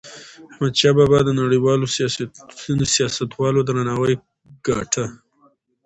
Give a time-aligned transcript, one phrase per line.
[0.51, 1.85] احمدشاه بابا د نړیوالو
[2.95, 4.15] سیاستوالو درناوی
[4.67, 5.05] ګاټه.